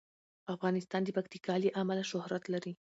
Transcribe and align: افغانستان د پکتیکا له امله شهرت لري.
افغانستان 0.55 1.01
د 1.03 1.09
پکتیکا 1.17 1.53
له 1.63 1.69
امله 1.81 2.03
شهرت 2.11 2.43
لري. 2.53 2.73